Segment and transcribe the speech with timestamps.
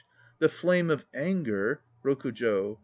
[0.39, 2.79] "The flame of anger ROKUJO.